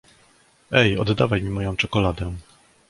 [0.71, 2.35] Ej, oddawaj mi moją czekoladę!